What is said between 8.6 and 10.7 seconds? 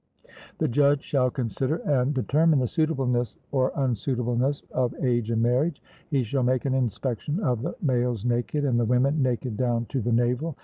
and of the women naked down to the navel.